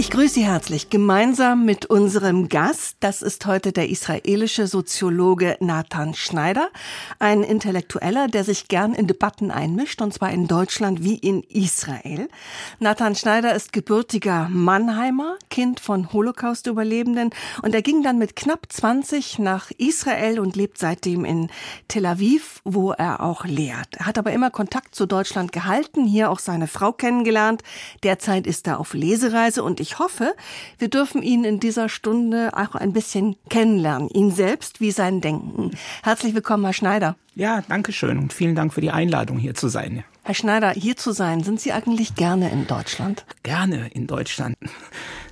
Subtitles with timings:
[0.00, 2.96] Ich grüße Sie herzlich gemeinsam mit unserem Gast.
[3.00, 6.70] Das ist heute der israelische Soziologe Nathan Schneider,
[7.18, 12.30] ein Intellektueller, der sich gern in Debatten einmischt, und zwar in Deutschland wie in Israel.
[12.78, 17.28] Nathan Schneider ist gebürtiger Mannheimer, Kind von Holocaust-Überlebenden,
[17.60, 21.50] und er ging dann mit knapp 20 nach Israel und lebt seitdem in
[21.88, 23.96] Tel Aviv, wo er auch lehrt.
[23.98, 27.62] Er hat aber immer Kontakt zu Deutschland gehalten, hier auch seine Frau kennengelernt.
[28.02, 30.36] Derzeit ist er auf Lesereise und ich ich hoffe,
[30.78, 35.72] wir dürfen ihn in dieser Stunde auch ein bisschen kennenlernen, ihn selbst wie sein Denken.
[36.04, 37.16] Herzlich willkommen, Herr Schneider.
[37.34, 40.04] Ja, danke schön und vielen Dank für die Einladung, hier zu sein.
[40.22, 43.24] Herr Schneider, hier zu sein, sind Sie eigentlich gerne in Deutschland?
[43.42, 44.56] Gerne in Deutschland.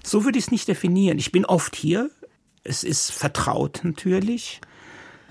[0.03, 1.19] So würde ich es nicht definieren.
[1.19, 2.11] Ich bin oft hier.
[2.65, 4.61] Es ist vertraut natürlich.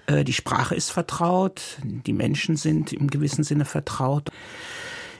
[0.05, 1.79] Äh, die Sprache ist vertraut.
[1.83, 4.29] Die Menschen sind im gewissen Sinne vertraut.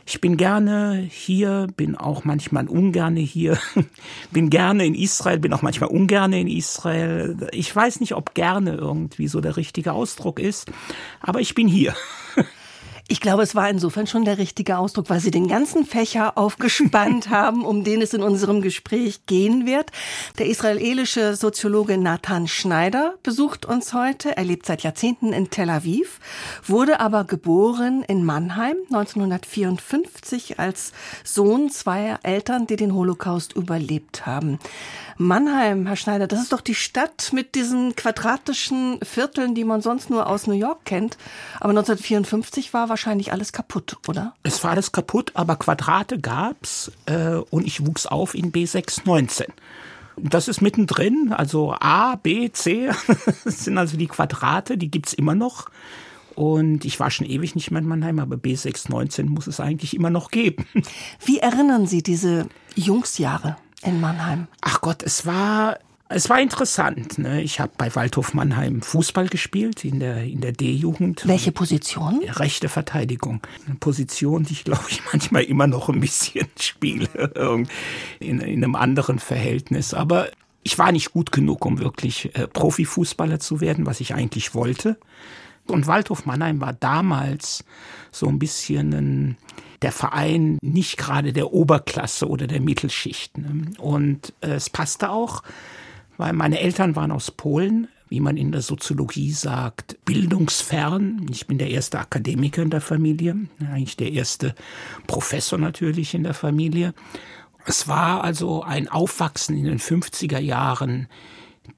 [0.10, 3.60] Ich bin gerne hier, bin auch manchmal ungerne hier,
[4.32, 7.36] bin gerne in Israel, bin auch manchmal ungerne in Israel.
[7.52, 10.72] Ich weiß nicht, ob gerne irgendwie so der richtige Ausdruck ist,
[11.20, 11.94] aber ich bin hier.
[13.10, 17.30] Ich glaube, es war insofern schon der richtige Ausdruck, weil Sie den ganzen Fächer aufgespannt
[17.30, 19.92] haben, um den es in unserem Gespräch gehen wird.
[20.40, 24.36] Der israelische Soziologe Nathan Schneider besucht uns heute.
[24.36, 26.20] Er lebt seit Jahrzehnten in Tel Aviv,
[26.66, 30.92] wurde aber geboren in Mannheim 1954 als
[31.24, 34.60] Sohn zweier Eltern, die den Holocaust überlebt haben.
[35.18, 40.10] Mannheim, Herr Schneider, das ist doch die Stadt mit diesen quadratischen Vierteln, die man sonst
[40.10, 41.18] nur aus New York kennt.
[41.60, 44.36] Aber 1954 war wahrscheinlich alles kaputt, oder?
[44.44, 49.48] Es war alles kaputt, aber Quadrate gab's äh, und ich wuchs auf in B619.
[50.18, 52.90] Das ist mittendrin, also A, B, C,
[53.44, 55.70] das sind also die Quadrate, die gibt's immer noch.
[56.36, 60.12] Und ich war schon ewig nicht mehr in Mannheim, aber B619 muss es eigentlich immer
[60.12, 60.68] noch geben.
[61.26, 63.58] Wie erinnern Sie diese Jungsjahre?
[63.84, 64.48] In Mannheim?
[64.62, 65.80] Ach Gott, es war
[66.10, 67.18] es war interessant.
[67.18, 67.42] Ne?
[67.42, 71.28] Ich habe bei Waldhof Mannheim Fußball gespielt in der, in der D-Jugend.
[71.28, 72.22] Welche Position?
[72.24, 73.42] Rechte Verteidigung.
[73.66, 77.10] Eine Position, die ich glaube ich manchmal immer noch ein bisschen spiele.
[78.20, 79.94] In, in einem anderen Verhältnis.
[79.94, 80.30] Aber
[80.64, 84.98] ich war nicht gut genug, um wirklich äh, Profifußballer zu werden, was ich eigentlich wollte.
[85.68, 87.64] Und Waldhof Mannheim war damals
[88.12, 89.38] so ein bisschen ein
[89.82, 93.38] der Verein nicht gerade der Oberklasse oder der Mittelschicht.
[93.38, 93.72] Ne?
[93.78, 95.44] Und äh, es passte auch,
[96.18, 101.28] weil meine Eltern waren aus Polen, wie man in der Soziologie sagt, bildungsfern.
[101.30, 104.56] Ich bin der erste Akademiker in der Familie, eigentlich der erste
[105.06, 106.94] Professor natürlich in der Familie.
[107.66, 111.08] Es war also ein Aufwachsen in den 50er Jahren,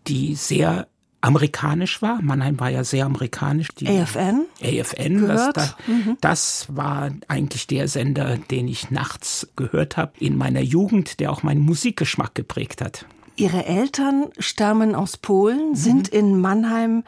[0.08, 0.88] die sehr
[1.22, 2.22] amerikanisch war.
[2.22, 3.70] Mannheim war ja sehr amerikanisch.
[3.70, 4.46] Die AFN?
[4.62, 6.18] AFN, das, das, mhm.
[6.22, 11.44] das, war eigentlich der Sender, den ich nachts gehört habe in meiner Jugend, der auch
[11.44, 13.06] meinen Musikgeschmack geprägt hat.
[13.36, 15.76] Ihre Eltern stammen aus Polen, mhm.
[15.76, 17.04] sind in Mannheim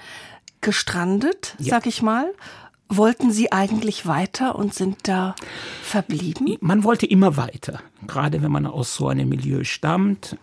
[0.62, 1.72] gestrandet, ja.
[1.72, 2.32] sag ich mal.
[2.94, 5.34] Wollten Sie eigentlich weiter und sind da
[5.82, 6.58] verblieben?
[6.60, 10.36] Man wollte immer weiter, gerade wenn man aus so einem Milieu stammt.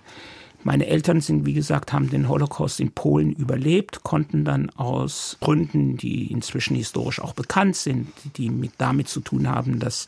[0.69, 5.97] Meine Eltern sind, wie gesagt, haben den Holocaust in Polen überlebt, konnten dann aus Gründen,
[5.97, 10.05] die inzwischen historisch auch bekannt sind, die mit damit zu tun haben, dass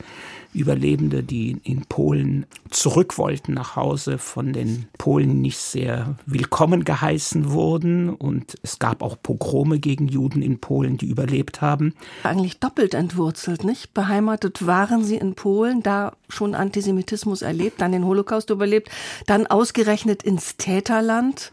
[0.53, 7.53] Überlebende, die in Polen zurück wollten nach Hause, von den Polen nicht sehr willkommen geheißen
[7.53, 8.11] wurden.
[8.11, 11.95] Und es gab auch Pogrome gegen Juden in Polen, die überlebt haben.
[12.25, 13.95] Eigentlich doppelt entwurzelt, nicht?
[13.95, 18.91] Beheimatet waren sie in Polen, da schon Antisemitismus erlebt, dann den Holocaust überlebt,
[19.27, 21.53] dann ausgerechnet ins Täterland.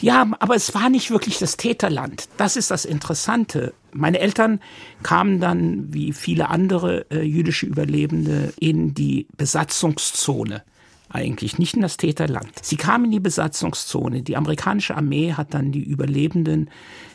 [0.00, 2.28] Ja, aber es war nicht wirklich das Täterland.
[2.36, 3.72] Das ist das Interessante.
[3.92, 4.60] Meine Eltern
[5.02, 10.62] kamen dann, wie viele andere äh, jüdische Überlebende, in die Besatzungszone
[11.08, 12.48] eigentlich, nicht in das Täterland.
[12.62, 14.22] Sie kamen in die Besatzungszone.
[14.22, 16.70] Die amerikanische Armee hat dann die Überlebenden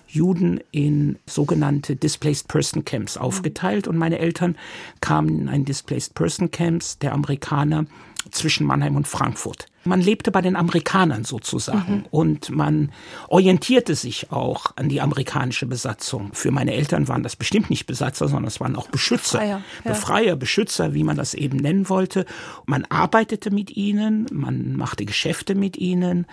[0.07, 4.55] Juden in sogenannte Displaced Person Camps aufgeteilt und meine Eltern
[5.01, 7.85] kamen in ein Displaced Person Camps der Amerikaner
[8.31, 9.67] zwischen Mannheim und Frankfurt.
[9.83, 12.05] Man lebte bei den Amerikanern sozusagen mhm.
[12.11, 12.91] und man
[13.29, 16.31] orientierte sich auch an die amerikanische Besatzung.
[16.33, 19.39] Für meine Eltern waren das bestimmt nicht Besatzer, sondern es waren auch Beschützer.
[19.39, 19.91] Befreier, ja.
[19.91, 22.25] Befreier, Beschützer, wie man das eben nennen wollte.
[22.65, 26.25] Man arbeitete mit ihnen, man machte Geschäfte mit ihnen,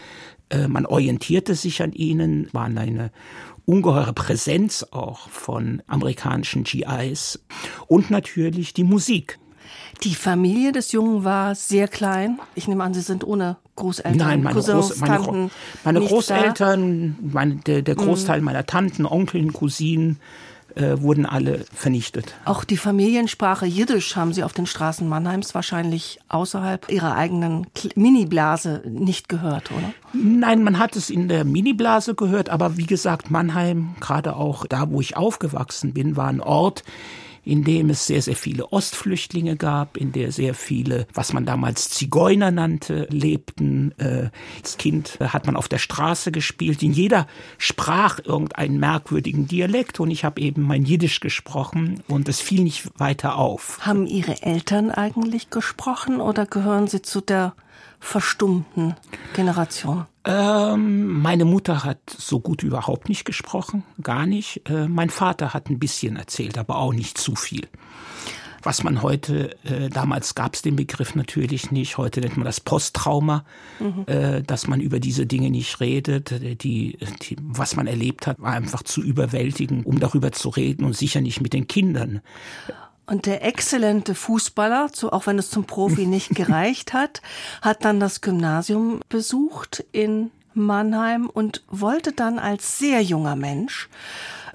[0.51, 3.13] äh, man orientierte sich an ihnen, waren eine
[3.67, 7.45] ungeheure Präsenz auch von amerikanischen GIs
[7.87, 9.39] und natürlich die Musik.
[10.03, 12.39] Die Familie des Jungen war sehr klein.
[12.55, 14.17] Ich nehme an, Sie sind ohne Großeltern?
[14.17, 15.51] Nein, meine, Cousins, Groß, meine, Tanten,
[15.85, 18.45] meine Großeltern, meine, der, der Großteil Mhm.
[18.45, 20.19] meiner Tanten, Onkeln, Cousinen
[20.77, 22.35] äh, wurden alle vernichtet.
[22.45, 28.83] Auch die Familiensprache Jiddisch haben Sie auf den Straßen Mannheims wahrscheinlich außerhalb Ihrer eigenen Mini-Blase
[28.89, 29.93] nicht gehört, oder?
[30.13, 34.91] Nein, man hat es in der Miniblase gehört, aber wie gesagt, Mannheim, gerade auch da,
[34.91, 36.83] wo ich aufgewachsen bin, war ein Ort,
[37.45, 41.91] in dem es sehr, sehr viele Ostflüchtlinge gab, in der sehr viele, was man damals
[41.91, 43.93] Zigeuner nannte, lebten.
[43.99, 46.83] Äh, Als Kind äh, hat man auf der Straße gespielt.
[46.83, 47.27] In jeder
[47.59, 52.99] sprach irgendeinen merkwürdigen Dialekt und ich habe eben mein Jiddisch gesprochen und es fiel nicht
[52.99, 53.79] weiter auf.
[53.83, 57.55] Haben Ihre Eltern eigentlich gesprochen oder gehören Sie zu der
[58.05, 58.95] verstummten
[59.35, 60.07] Generation?
[60.25, 64.69] Ähm, meine Mutter hat so gut überhaupt nicht gesprochen, gar nicht.
[64.69, 67.67] Äh, mein Vater hat ein bisschen erzählt, aber auch nicht zu viel.
[68.63, 72.61] Was man heute, äh, damals gab es den Begriff natürlich nicht, heute nennt man das
[72.61, 73.45] Posttrauma,
[74.07, 76.33] äh, dass man über diese Dinge nicht redet.
[76.33, 80.85] Äh, Die, die, was man erlebt hat, war einfach zu überwältigend, um darüber zu reden
[80.85, 82.23] und sicher nicht mit den Kindern.
[83.07, 87.21] Und der exzellente Fußballer, so auch wenn es zum Profi nicht gereicht hat,
[87.61, 93.89] hat dann das Gymnasium besucht in Mannheim und wollte dann als sehr junger Mensch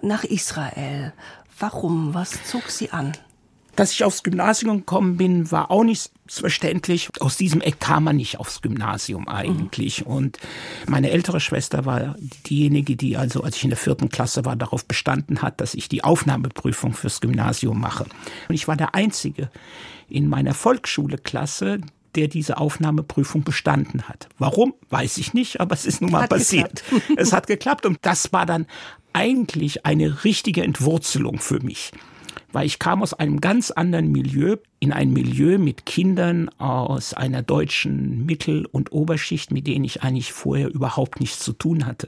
[0.01, 1.13] nach Israel.
[1.59, 2.13] Warum?
[2.13, 3.11] Was zog Sie an?
[3.75, 7.09] Dass ich aufs Gymnasium gekommen bin, war auch nicht verständlich.
[7.19, 10.05] Aus diesem Eck kam man nicht aufs Gymnasium eigentlich.
[10.05, 10.37] Und
[10.87, 12.15] meine ältere Schwester war
[12.47, 15.89] diejenige, die also, als ich in der vierten Klasse war, darauf bestanden hat, dass ich
[15.89, 18.05] die Aufnahmeprüfung fürs Gymnasium mache.
[18.47, 19.49] Und ich war der Einzige
[20.07, 21.79] in meiner Volksschule-Klasse,
[22.15, 24.27] der diese Aufnahmeprüfung bestanden hat.
[24.39, 24.73] Warum?
[24.89, 26.83] Weiß ich nicht, aber es ist nun mal Hat passiert.
[27.17, 28.65] Es hat geklappt und das war dann
[29.13, 31.91] eigentlich eine richtige Entwurzelung für mich
[32.51, 37.41] weil ich kam aus einem ganz anderen Milieu, in ein Milieu mit Kindern aus einer
[37.41, 42.07] deutschen Mittel- und Oberschicht, mit denen ich eigentlich vorher überhaupt nichts zu tun hatte.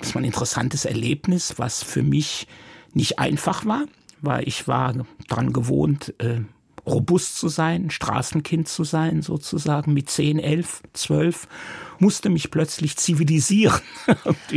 [0.00, 2.46] Das war ein interessantes Erlebnis, was für mich
[2.94, 3.84] nicht einfach war,
[4.20, 4.94] weil ich war
[5.28, 6.40] daran gewohnt, äh,
[6.86, 11.48] robust zu sein, Straßenkind zu sein, sozusagen mit 10, 11, 12,
[11.98, 13.80] musste mich plötzlich zivilisieren.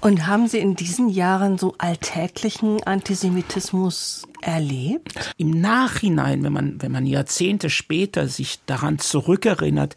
[0.00, 5.32] Und haben Sie in diesen Jahren so alltäglichen Antisemitismus erlebt?
[5.36, 9.96] Im Nachhinein, wenn man, wenn man Jahrzehnte später sich daran zurückerinnert,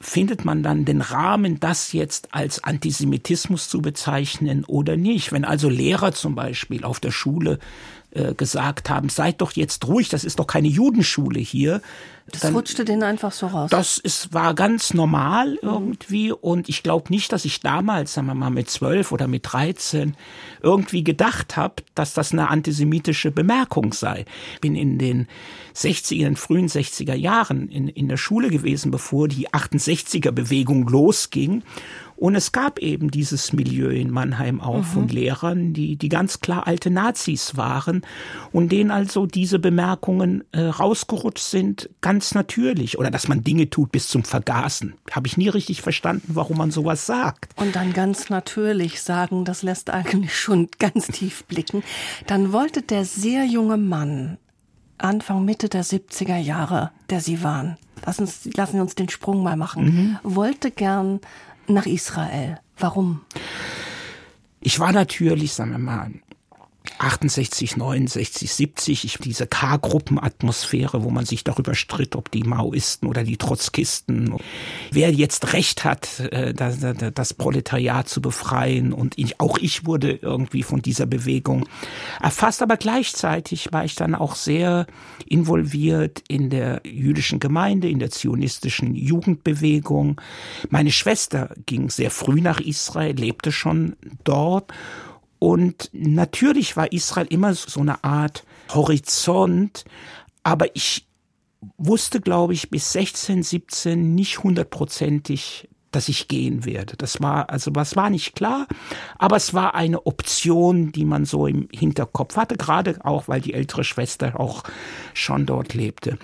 [0.00, 5.30] findet man dann den Rahmen, das jetzt als Antisemitismus zu bezeichnen oder nicht.
[5.30, 7.58] Wenn also Lehrer zum Beispiel auf der Schule
[8.14, 11.80] äh, gesagt haben, seid doch jetzt ruhig, das ist doch keine Judenschule hier.
[12.30, 13.70] Das rutschte denen einfach so raus.
[13.70, 18.34] Das ist, war ganz normal irgendwie und ich glaube nicht, dass ich damals, sagen wir
[18.34, 20.14] mal mit zwölf oder mit 13,
[20.62, 24.24] irgendwie gedacht habe, dass das eine antisemitische Bemerkung sei.
[24.60, 25.26] Bin in den
[25.74, 31.62] 60er, in frühen 60er Jahren in, in der Schule gewesen, bevor die 68er Bewegung losging.
[32.16, 36.66] Und es gab eben dieses Milieu in Mannheim auch von Lehrern, die, die ganz klar
[36.66, 38.02] alte Nazis waren
[38.52, 42.98] und denen also diese Bemerkungen äh, rausgerutscht sind, ganz natürlich.
[42.98, 44.94] Oder dass man Dinge tut bis zum Vergaßen.
[45.10, 47.52] Habe ich nie richtig verstanden, warum man sowas sagt.
[47.60, 51.82] Und dann ganz natürlich sagen, das lässt eigentlich schon ganz tief blicken.
[52.28, 54.38] Dann wollte der sehr junge Mann
[54.98, 57.76] Anfang, Mitte der 70er Jahre, der Sie waren,
[58.06, 61.18] lassen, Sie- lassen Sie uns den Sprung mal machen, wollte gern
[61.72, 62.58] nach Israel.
[62.78, 63.22] Warum?
[64.60, 66.12] Ich war natürlich, sagen wir mal,
[67.02, 73.24] 68, 69, 70, ich, diese K-Gruppen-Atmosphäre, wo man sich darüber stritt, ob die Maoisten oder
[73.24, 74.36] die Trotzkisten,
[74.92, 76.78] wer jetzt Recht hat, äh, das,
[77.14, 78.92] das Proletariat zu befreien.
[78.92, 81.68] Und ich, auch ich wurde irgendwie von dieser Bewegung
[82.20, 84.86] erfasst, aber gleichzeitig war ich dann auch sehr
[85.26, 90.20] involviert in der jüdischen Gemeinde, in der zionistischen Jugendbewegung.
[90.70, 94.72] Meine Schwester ging sehr früh nach Israel, lebte schon dort.
[95.42, 99.84] Und natürlich war Israel immer so eine Art Horizont,
[100.44, 101.08] aber ich
[101.78, 106.96] wusste, glaube ich, bis 16, 17 nicht hundertprozentig, dass ich gehen werde.
[106.96, 108.68] Das war, also was war nicht klar,
[109.18, 113.54] aber es war eine Option, die man so im Hinterkopf hatte, gerade auch, weil die
[113.54, 114.62] ältere Schwester auch
[115.12, 116.18] schon dort lebte.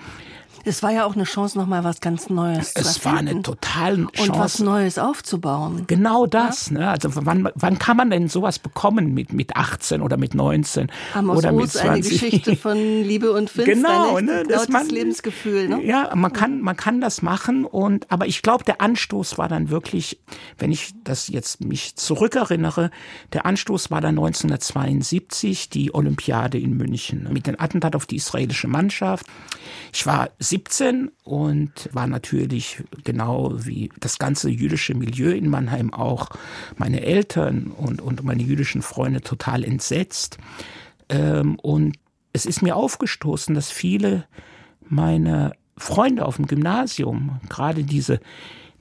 [0.65, 3.41] Es war ja auch eine Chance, noch mal was ganz Neues zu Es war eine
[3.41, 4.31] totale Chance.
[4.31, 5.83] und was Neues aufzubauen.
[5.87, 6.71] Genau das.
[6.71, 6.87] Ne?
[6.89, 11.37] Also wann, wann kann man denn sowas bekommen mit, mit 18 oder mit 19 Amos
[11.37, 12.11] oder mit Oz, eine 20?
[12.21, 15.69] Geschichte von Liebe und Finsternis, Genau, ne, lautes man- Lebensgefühl.
[15.69, 15.83] Ne?
[15.85, 19.69] Ja, man kann, man kann das machen und, aber ich glaube, der Anstoß war dann
[19.69, 20.19] wirklich,
[20.57, 22.91] wenn ich das jetzt mich zurückerinnere,
[23.33, 28.67] der Anstoß war dann 1972, die Olympiade in München mit dem Attentat auf die israelische
[28.67, 29.25] Mannschaft.
[29.93, 30.58] Ich war 17
[31.23, 36.29] und war natürlich genau wie das ganze jüdische Milieu in Mannheim auch
[36.77, 40.37] meine Eltern und, und meine jüdischen Freunde total entsetzt.
[41.09, 41.97] Ähm, und
[42.33, 44.25] es ist mir aufgestoßen, dass viele
[44.87, 48.19] meiner Freunde auf dem Gymnasium, gerade diese,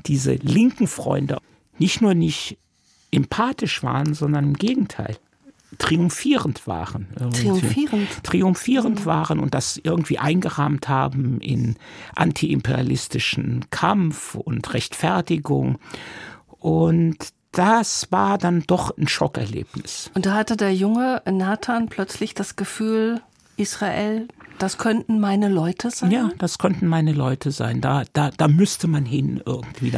[0.07, 1.39] diese linken Freunde,
[1.79, 2.59] nicht nur nicht
[3.11, 5.17] empathisch waren, sondern im Gegenteil
[5.77, 7.09] triumphierend waren.
[7.33, 8.09] Triumphierend.
[8.23, 9.05] Triumphierend mhm.
[9.05, 11.77] waren und das irgendwie eingerahmt haben in
[12.17, 15.79] antiimperialistischen Kampf und Rechtfertigung.
[16.49, 17.17] Und
[17.53, 20.11] das war dann doch ein Schockerlebnis.
[20.15, 23.21] Und da hatte der junge Nathan plötzlich das Gefühl,
[23.59, 26.11] Israel das könnten meine Leute sein?
[26.11, 27.81] Ja, das könnten meine Leute sein.
[27.81, 29.93] Da, da, da müsste man hin irgendwie.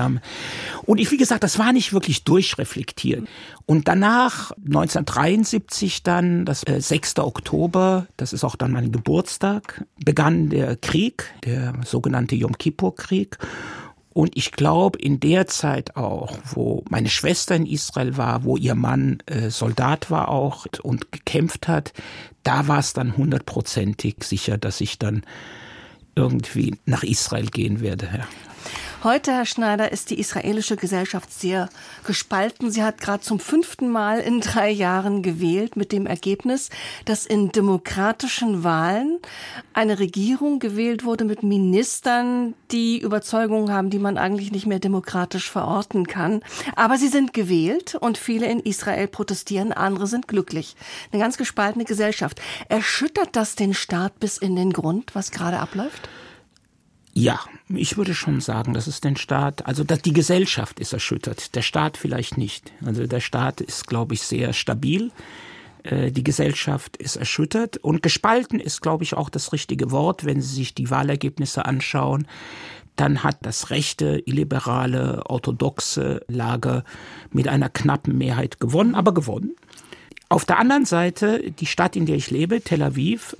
[0.84, 3.26] Und ich, wie gesagt, das war nicht wirklich durchreflektiert.
[3.66, 7.20] Und danach, 1973 dann, das äh, 6.
[7.20, 13.38] Oktober, das ist auch dann mein Geburtstag, begann der Krieg, der sogenannte Yom Kippur-Krieg.
[14.12, 18.74] Und ich glaube, in der Zeit auch, wo meine Schwester in Israel war, wo ihr
[18.74, 21.92] Mann äh, Soldat war auch und gekämpft hat,
[22.42, 25.22] da war es dann hundertprozentig sicher, dass ich dann
[26.16, 28.06] irgendwie nach Israel gehen werde.
[28.06, 28.26] Ja.
[29.02, 31.70] Heute, Herr Schneider, ist die israelische Gesellschaft sehr
[32.04, 32.70] gespalten.
[32.70, 36.68] Sie hat gerade zum fünften Mal in drei Jahren gewählt, mit dem Ergebnis,
[37.06, 39.18] dass in demokratischen Wahlen
[39.72, 45.48] eine Regierung gewählt wurde mit Ministern, die Überzeugungen haben, die man eigentlich nicht mehr demokratisch
[45.48, 46.42] verorten kann.
[46.76, 50.76] Aber sie sind gewählt und viele in Israel protestieren, andere sind glücklich.
[51.10, 52.38] Eine ganz gespaltene Gesellschaft.
[52.68, 56.10] Erschüttert das den Staat bis in den Grund, was gerade abläuft?
[57.12, 61.54] Ja, ich würde schon sagen, dass es den Staat, also dass die Gesellschaft ist erschüttert,
[61.54, 62.72] der Staat vielleicht nicht.
[62.84, 65.10] Also der Staat ist, glaube ich, sehr stabil.
[65.82, 70.40] Äh, die Gesellschaft ist erschüttert und gespalten ist, glaube ich, auch das richtige Wort, wenn
[70.40, 72.26] Sie sich die Wahlergebnisse anschauen.
[72.94, 76.84] Dann hat das rechte, illiberale, orthodoxe Lager
[77.32, 79.56] mit einer knappen Mehrheit gewonnen, aber gewonnen.
[80.28, 83.36] Auf der anderen Seite die Stadt, in der ich lebe, Tel Aviv,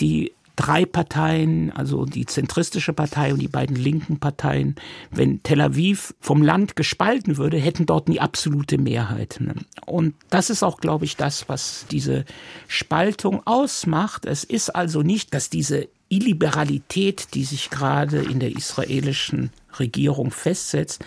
[0.00, 4.76] die drei Parteien, also die zentristische Partei und die beiden linken Parteien,
[5.10, 9.38] wenn Tel Aviv vom Land gespalten würde, hätten dort die absolute Mehrheit.
[9.40, 9.54] Ne?
[9.86, 12.24] Und das ist auch, glaube ich, das, was diese
[12.68, 14.26] Spaltung ausmacht.
[14.26, 21.04] Es ist also nicht, dass diese Illiberalität, die sich gerade in der israelischen Regierung festsetzt,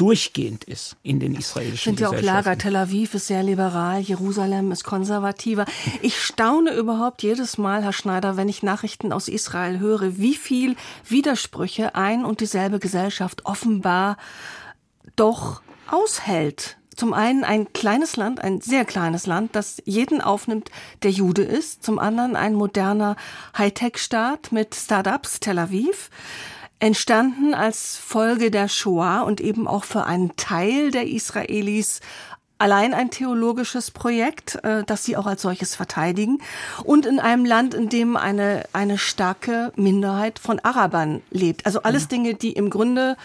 [0.00, 2.56] durchgehend ist in den israelischen Sind ja auch Lager.
[2.56, 5.66] Tel Aviv ist sehr liberal, Jerusalem ist konservativer.
[6.00, 10.74] Ich staune überhaupt jedes Mal, Herr Schneider, wenn ich Nachrichten aus Israel höre, wie viel
[11.06, 14.16] Widersprüche ein und dieselbe Gesellschaft offenbar
[15.16, 16.78] doch aushält.
[16.96, 20.70] Zum einen ein kleines Land, ein sehr kleines Land, das jeden aufnimmt,
[21.02, 21.82] der Jude ist.
[21.82, 23.16] Zum anderen ein moderner
[23.56, 26.10] Hightech-Staat mit Start-ups, Tel Aviv
[26.80, 32.00] entstanden als Folge der Shoah und eben auch für einen Teil der Israelis
[32.60, 36.42] allein ein theologisches Projekt, äh, das sie auch als solches verteidigen.
[36.84, 41.64] Und in einem Land, in dem eine, eine starke Minderheit von Arabern lebt.
[41.64, 43.16] Also alles Dinge, die im Grunde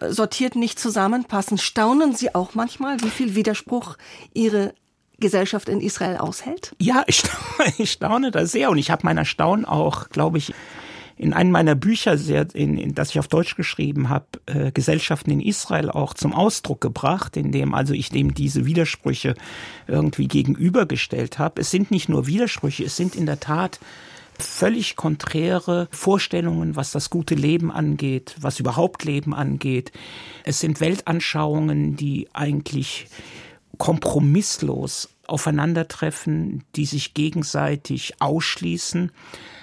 [0.00, 1.58] äh, sortiert nicht zusammenpassen.
[1.58, 3.96] Staunen Sie auch manchmal, wie viel Widerspruch
[4.32, 4.74] Ihre
[5.18, 6.74] Gesellschaft in Israel aushält?
[6.78, 7.24] Ja, ich,
[7.78, 10.54] ich staune da sehr und ich habe mein Erstaunen auch, glaube ich,
[11.18, 15.30] in einem meiner Bücher, sehr, in, in, das ich auf Deutsch geschrieben habe, äh, Gesellschaften
[15.30, 19.34] in Israel auch zum Ausdruck gebracht, in dem also ich dem diese Widersprüche
[19.88, 21.60] irgendwie gegenübergestellt habe.
[21.60, 23.80] Es sind nicht nur Widersprüche, es sind in der Tat
[24.38, 29.90] völlig konträre Vorstellungen, was das gute Leben angeht, was überhaupt Leben angeht.
[30.44, 33.08] Es sind Weltanschauungen, die eigentlich
[33.78, 39.12] kompromisslos aufeinandertreffen, die sich gegenseitig ausschließen,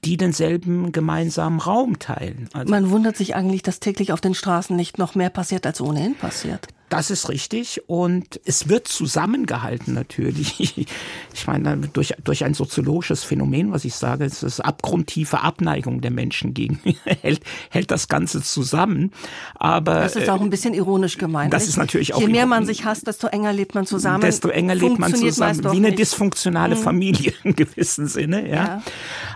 [0.05, 2.47] die denselben gemeinsamen Raum teilen.
[2.53, 5.81] Also Man wundert sich eigentlich, dass täglich auf den Straßen nicht noch mehr passiert, als
[5.81, 6.67] ohnehin passiert.
[6.89, 10.85] Das ist richtig und es wird zusammengehalten natürlich.
[11.33, 16.09] Ich meine, durch, durch ein soziologisches Phänomen, was ich sage, es ist abgrundtiefe Abneigung der
[16.11, 16.79] Menschen gegen,
[17.21, 19.11] hält, hält das Ganze zusammen.
[19.55, 19.95] Aber.
[19.95, 21.53] Das ist auch ein bisschen ironisch gemeint.
[21.53, 21.71] Das nicht?
[21.71, 22.21] ist natürlich auch.
[22.21, 24.21] Je mehr man sich hasst, desto enger lebt man zusammen.
[24.21, 25.63] Desto enger lebt man zusammen.
[25.63, 25.99] Wie eine nicht.
[25.99, 26.79] dysfunktionale mhm.
[26.79, 28.55] Familie im gewissen Sinne, ja.
[28.55, 28.83] ja.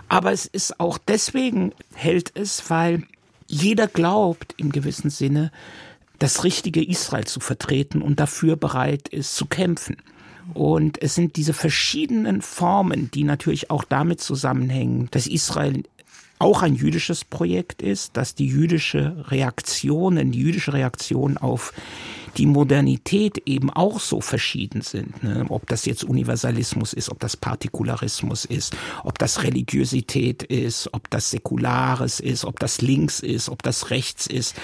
[0.08, 3.02] Aber es ist auch deswegen hält es, weil
[3.46, 5.52] jeder glaubt im gewissen Sinne,
[6.20, 9.96] das richtige Israel zu vertreten und dafür bereit ist zu kämpfen.
[10.54, 15.82] Und es sind diese verschiedenen Formen, die natürlich auch damit zusammenhängen, dass Israel
[16.38, 21.72] auch ein jüdisches Projekt ist, dass die jüdische Reaktion, die jüdische Reaktion auf
[22.36, 25.22] die Modernität eben auch so verschieden sind.
[25.22, 25.44] Ne?
[25.48, 31.30] Ob das jetzt Universalismus ist, ob das Partikularismus ist, ob das Religiosität ist, ob das
[31.30, 34.54] Säkulares ist, ob das links ist, ob das rechts ist.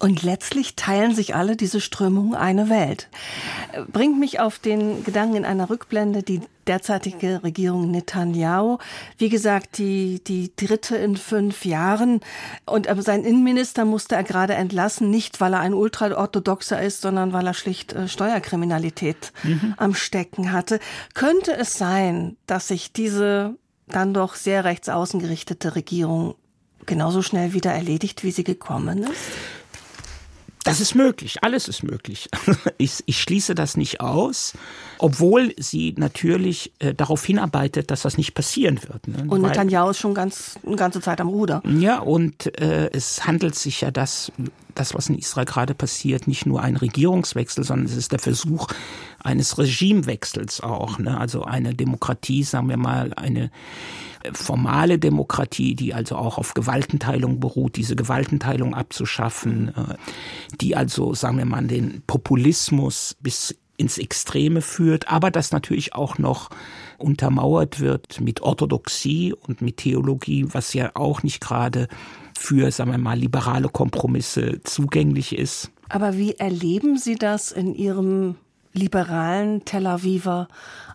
[0.00, 3.08] Und letztlich teilen sich alle diese Strömungen eine Welt.
[3.92, 8.78] Bringt mich auf den Gedanken in einer Rückblende, die derzeitige Regierung Netanyahu,
[9.18, 12.20] wie gesagt, die, die dritte in fünf Jahren.
[12.64, 17.34] Und aber sein Innenminister musste er gerade entlassen, nicht weil er ein Ultraorthodoxer ist, sondern
[17.34, 19.74] weil er schlicht äh, Steuerkriminalität mhm.
[19.76, 20.80] am Stecken hatte.
[21.12, 26.36] Könnte es sein, dass sich diese dann doch sehr rechtsaußen gerichtete Regierung
[26.86, 29.59] genauso schnell wieder erledigt, wie sie gekommen ist?
[30.64, 32.28] Das ist möglich, alles ist möglich.
[32.78, 34.54] Ich, ich schließe das nicht aus,
[34.98, 39.06] obwohl sie natürlich äh, darauf hinarbeitet, dass das nicht passieren wird.
[39.06, 39.24] Ne?
[39.28, 41.62] Und Netanyahu ist schon ganz, eine ganze Zeit am Ruder.
[41.66, 44.32] Ja, und äh, es handelt sich ja das,
[44.74, 48.68] das, was in Israel gerade passiert, nicht nur ein Regierungswechsel, sondern es ist der Versuch
[49.22, 50.98] eines Regimewechsels auch.
[50.98, 51.18] Ne?
[51.18, 53.50] Also eine Demokratie, sagen wir mal, eine
[54.32, 59.94] formale Demokratie, die also auch auf Gewaltenteilung beruht, diese Gewaltenteilung abzuschaffen, äh,
[60.60, 66.18] die also, sagen wir mal, den Populismus bis ins Extreme führt, aber das natürlich auch
[66.18, 66.50] noch
[66.98, 71.88] untermauert wird mit Orthodoxie und mit Theologie, was ja auch nicht gerade
[72.38, 75.70] für, sagen wir mal, liberale Kompromisse zugänglich ist.
[75.88, 78.36] Aber wie erleben Sie das in Ihrem
[78.72, 80.48] liberalen Tel Aviver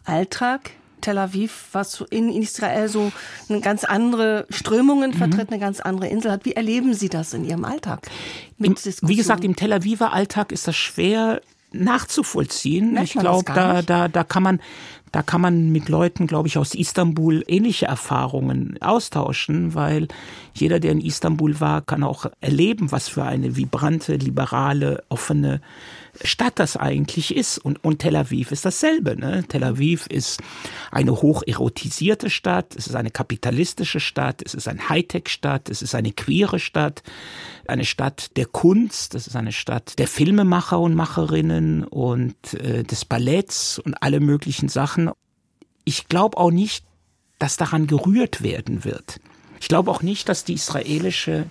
[0.06, 0.72] Alltag?
[1.06, 3.12] Tel Aviv, was in Israel so
[3.48, 5.18] eine ganz andere Strömungen mhm.
[5.18, 6.46] vertritt, eine ganz andere Insel hat.
[6.46, 8.10] Wie erleben Sie das in Ihrem Alltag?
[8.58, 12.94] Im, wie gesagt, im Tel Aviver Alltag ist das schwer nachzuvollziehen.
[12.94, 14.60] Merkt ich glaube, da, da, da kann man,
[15.16, 20.10] da kann man mit Leuten, glaube ich, aus Istanbul ähnliche Erfahrungen austauschen, weil
[20.54, 25.62] jeder, der in Istanbul war, kann auch erleben, was für eine vibrante, liberale, offene
[26.24, 27.58] Stadt das eigentlich ist.
[27.58, 29.18] Und, und Tel Aviv ist dasselbe.
[29.18, 29.44] Ne?
[29.48, 30.42] Tel Aviv ist
[30.92, 36.12] eine hocherotisierte Stadt, es ist eine kapitalistische Stadt, es ist eine Hightech-Stadt, es ist eine
[36.12, 37.04] queere Stadt,
[37.68, 43.06] eine Stadt der Kunst, es ist eine Stadt der Filmemacher und Macherinnen und äh, des
[43.06, 45.05] Balletts und alle möglichen Sachen.
[45.86, 46.84] Ich glaube auch nicht,
[47.40, 49.20] dass daran gerührt werden wird.
[49.60, 51.46] Ich glaube auch nicht, dass die israelische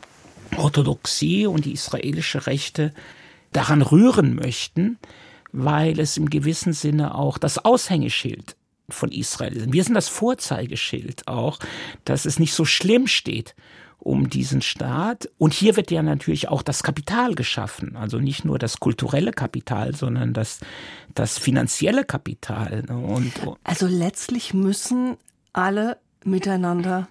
[0.56, 2.92] Orthodoxie und die israelische Rechte
[3.52, 4.98] daran rühren möchten,
[5.52, 8.56] weil es im gewissen Sinne auch das Aushängeschild
[8.88, 9.72] von Israel ist.
[9.72, 11.58] Wir sind das Vorzeigeschild auch,
[12.04, 13.54] dass es nicht so schlimm steht
[14.04, 15.28] um diesen Staat.
[15.38, 17.96] Und hier wird ja natürlich auch das Kapital geschaffen.
[17.96, 20.60] Also nicht nur das kulturelle Kapital, sondern das,
[21.14, 22.84] das finanzielle Kapital.
[22.88, 23.32] Und
[23.64, 25.16] also letztlich müssen
[25.52, 27.08] alle miteinander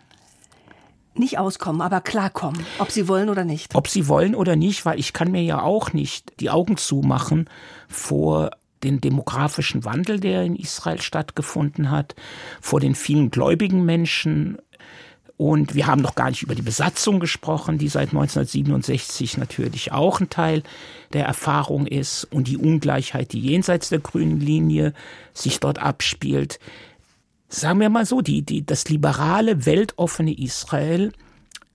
[1.16, 3.76] nicht auskommen, aber klarkommen, ob sie wollen oder nicht.
[3.76, 7.50] Ob sie wollen oder nicht, weil ich kann mir ja auch nicht die Augen zumachen
[7.88, 8.52] vor
[8.84, 12.16] den demografischen Wandel, der in Israel stattgefunden hat,
[12.62, 14.58] vor den vielen gläubigen Menschen.
[15.44, 20.22] Und wir haben noch gar nicht über die Besatzung gesprochen, die seit 1967 natürlich auch
[20.22, 20.64] ein Teil
[21.12, 22.24] der Erfahrung ist.
[22.32, 24.94] Und die Ungleichheit, die jenseits der grünen Linie
[25.34, 26.60] sich dort abspielt.
[27.50, 31.12] Sagen wir mal so, die, die, das liberale, weltoffene Israel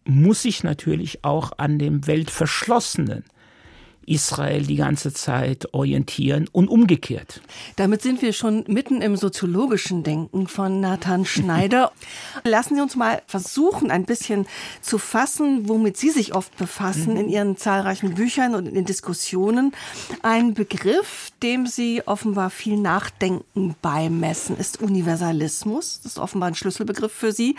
[0.07, 3.25] muss sich natürlich auch an dem weltverschlossenen
[4.09, 7.41] Israel die ganze Zeit orientieren und umgekehrt.
[7.77, 11.93] Damit sind wir schon mitten im soziologischen Denken von Nathan Schneider.
[12.45, 14.47] Lassen Sie uns mal versuchen, ein bisschen
[14.81, 19.73] zu fassen, womit Sie sich oft befassen in Ihren zahlreichen Büchern und in den Diskussionen.
[20.23, 26.01] Ein Begriff, dem Sie offenbar viel Nachdenken beimessen, ist Universalismus.
[26.03, 27.57] Das ist offenbar ein Schlüsselbegriff für Sie.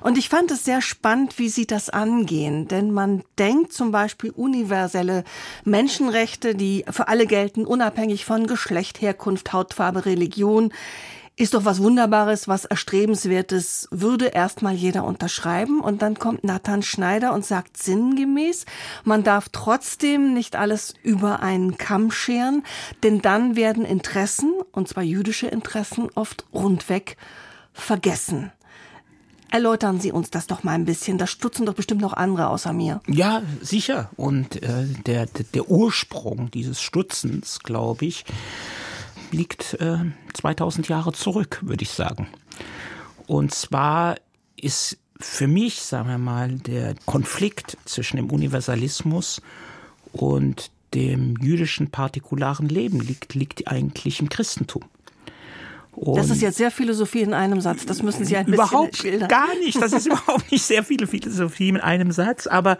[0.00, 4.30] Und ich fand es sehr spannend, wie Sie das angehen, denn man denkt zum Beispiel
[4.30, 5.24] universelle
[5.64, 10.72] Menschen Menschenrechte, die für alle gelten, unabhängig von Geschlecht, Herkunft, Hautfarbe, Religion,
[11.34, 15.80] ist doch was Wunderbares, was Erstrebenswertes, würde erstmal jeder unterschreiben.
[15.80, 18.66] Und dann kommt Nathan Schneider und sagt sinngemäß,
[19.02, 22.62] man darf trotzdem nicht alles über einen Kamm scheren,
[23.02, 27.16] denn dann werden Interessen, und zwar jüdische Interessen, oft rundweg
[27.72, 28.52] vergessen.
[29.50, 31.18] Erläutern Sie uns das doch mal ein bisschen.
[31.18, 33.00] Da stutzen doch bestimmt noch andere außer mir.
[33.08, 34.10] Ja, sicher.
[34.16, 38.24] Und äh, der, der Ursprung dieses Stutzens, glaube ich,
[39.32, 39.98] liegt äh,
[40.34, 42.28] 2000 Jahre zurück, würde ich sagen.
[43.26, 44.16] Und zwar
[44.56, 49.42] ist für mich, sagen wir mal, der Konflikt zwischen dem Universalismus
[50.12, 54.84] und dem jüdischen partikularen Leben liegt, liegt eigentlich im Christentum.
[55.92, 57.84] Und das ist jetzt sehr Philosophie in einem Satz.
[57.84, 59.80] Das müssen Sie ein bisschen überhaupt gar nicht.
[59.80, 62.46] Das ist überhaupt nicht sehr viele Philosophie in einem Satz.
[62.46, 62.78] Aber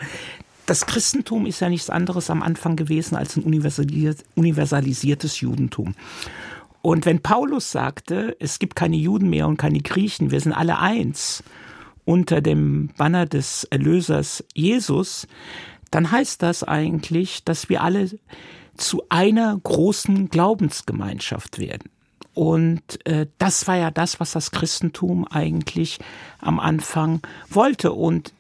[0.67, 5.95] das Christentum ist ja nichts anderes am Anfang gewesen als ein universalisiertes Judentum.
[6.83, 10.79] Und wenn Paulus sagte, es gibt keine Juden mehr und keine Griechen, wir sind alle
[10.79, 11.43] eins
[12.05, 15.27] unter dem Banner des Erlösers Jesus,
[15.91, 18.11] dann heißt das eigentlich, dass wir alle
[18.77, 21.91] zu einer großen Glaubensgemeinschaft werden.
[22.35, 25.99] Und äh, das war ja das, was das Christentum eigentlich
[26.39, 27.93] am Anfang wollte.
[27.93, 28.33] Und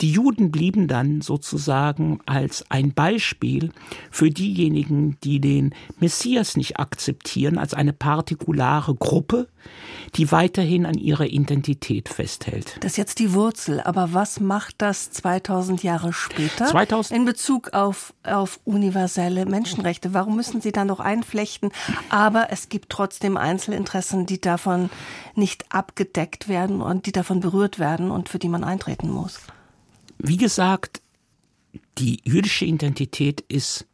[0.00, 3.72] die Juden blieben dann sozusagen als ein Beispiel
[4.10, 9.48] für diejenigen, die den Messias nicht akzeptieren, als eine partikulare Gruppe,
[10.14, 12.76] die weiterhin an ihrer Identität festhält.
[12.80, 17.74] Das ist jetzt die Wurzel, aber was macht das 2000 Jahre später 2000 in Bezug
[17.74, 20.14] auf, auf universelle Menschenrechte?
[20.14, 21.70] Warum müssen Sie da noch einflechten?
[22.08, 24.90] Aber es gibt trotzdem Einzelinteressen, die davon
[25.34, 29.40] nicht abgedeckt werden und die davon berührt werden und für die man eintreten muss.
[30.18, 31.00] Wie gesagt,
[31.98, 33.86] die jüdische Identität ist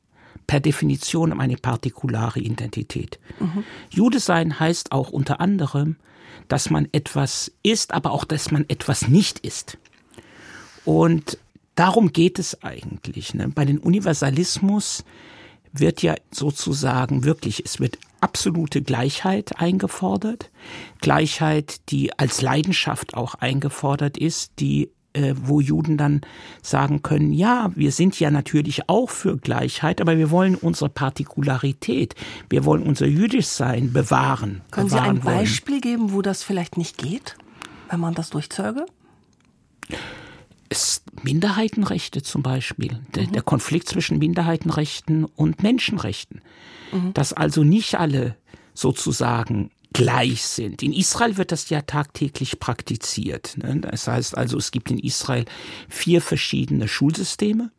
[0.46, 3.18] per Definition eine partikulare Identität.
[3.40, 3.64] Mhm.
[3.90, 5.96] Jude sein heißt auch unter anderem,
[6.48, 9.78] dass man etwas ist, aber auch, dass man etwas nicht ist.
[10.84, 11.38] Und
[11.74, 13.34] darum geht es eigentlich.
[13.34, 13.48] Ne?
[13.48, 15.04] Bei den Universalismus
[15.72, 20.50] wird ja sozusagen wirklich, es wird absolute Gleichheit eingefordert.
[21.00, 24.90] Gleichheit, die als Leidenschaft auch eingefordert ist, die
[25.34, 26.22] wo Juden dann
[26.62, 32.14] sagen können, ja, wir sind ja natürlich auch für Gleichheit, aber wir wollen unsere Partikularität,
[32.50, 34.62] wir wollen unser Jüdischsein bewahren.
[34.70, 35.82] Können bewahren Sie ein Beispiel wollen.
[35.82, 37.36] geben, wo das vielleicht nicht geht,
[37.90, 38.86] wenn man das durchzöge?
[40.68, 43.32] Es, Minderheitenrechte zum Beispiel, der, mhm.
[43.32, 46.40] der Konflikt zwischen Minderheitenrechten und Menschenrechten.
[46.92, 47.14] Mhm.
[47.14, 48.36] Dass also nicht alle
[48.72, 50.82] sozusagen gleich sind.
[50.82, 53.56] In Israel wird das ja tagtäglich praktiziert.
[53.56, 53.80] Ne?
[53.80, 55.46] Das heißt also, es gibt in Israel
[55.88, 57.70] vier verschiedene Schulsysteme.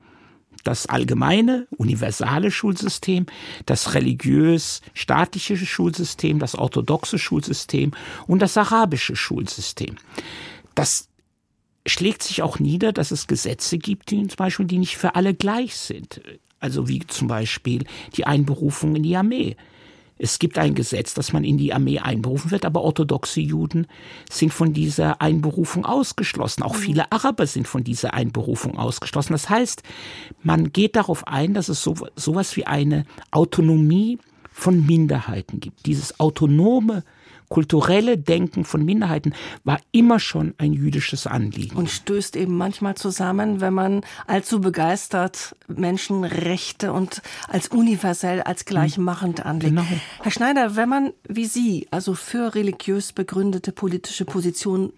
[0.64, 3.28] Das allgemeine, universale Schulsystem,
[3.68, 7.92] das religiös-staatliche Schulsystem, das orthodoxe Schulsystem
[8.26, 9.98] und das arabische Schulsystem.
[10.74, 11.10] Das
[11.86, 15.36] schlägt sich auch nieder, dass es Gesetze gibt, die zum Beispiel, die nicht für alle
[15.36, 16.22] gleich sind.
[16.60, 17.84] Also wie zum Beispiel
[18.16, 19.56] die Einberufung in die Armee.
[20.18, 23.88] Es gibt ein Gesetz, dass man in die Armee einberufen wird, aber orthodoxe Juden
[24.30, 26.64] sind von dieser Einberufung ausgeschlossen.
[26.64, 26.80] Auch mhm.
[26.80, 29.34] viele Araber sind von dieser Einberufung ausgeschlossen.
[29.34, 29.84] Das heißt,
[30.42, 34.18] man geht darauf ein, dass es so, sowas wie eine Autonomie
[34.52, 35.86] von Minderheiten gibt.
[35.86, 37.04] Dieses autonome
[37.56, 41.78] kulturelle Denken von Minderheiten war immer schon ein jüdisches Anliegen.
[41.78, 49.40] Und stößt eben manchmal zusammen, wenn man allzu begeistert Menschenrechte und als universell, als gleichmachend
[49.40, 49.48] hm.
[49.48, 49.70] anlegt.
[49.70, 49.88] Genau.
[50.22, 54.92] Herr Schneider, wenn man wie Sie, also für religiös begründete politische Positionen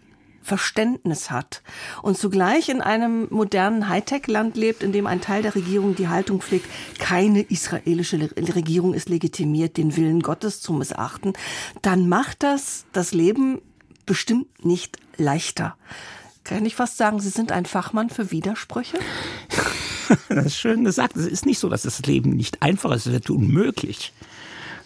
[0.48, 1.62] Verständnis hat
[2.02, 6.42] und zugleich in einem modernen Hightech-Land lebt, in dem ein Teil der Regierung die Haltung
[6.42, 6.68] pflegt,
[7.00, 8.18] keine israelische
[8.56, 11.34] Regierung ist legitimiert, den Willen Gottes zu missachten,
[11.82, 13.62] dann macht das das Leben
[14.06, 15.76] bestimmt nicht leichter.
[16.46, 18.98] Kann ich fast sagen, Sie sind ein Fachmann für Widersprüche?
[20.30, 21.18] Das ist schön gesagt.
[21.18, 24.14] Es ist nicht so, dass das Leben nicht einfach ist, es wird unmöglich.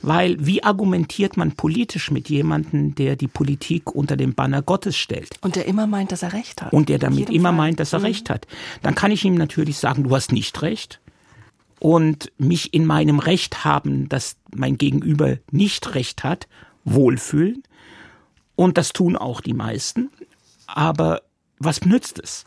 [0.01, 5.35] Weil wie argumentiert man politisch mit jemandem, der die Politik unter dem Banner Gottes stellt?
[5.41, 6.73] Und der immer meint, dass er recht hat.
[6.73, 7.57] Und der damit immer Fall.
[7.57, 8.05] meint, dass er mhm.
[8.05, 8.47] recht hat.
[8.81, 10.99] Dann kann ich ihm natürlich sagen, du hast nicht recht.
[11.79, 16.47] Und mich in meinem Recht haben, dass mein Gegenüber nicht recht hat,
[16.83, 17.63] wohlfühlen.
[18.55, 20.09] Und das tun auch die meisten.
[20.67, 21.21] Aber
[21.59, 22.45] was nützt es?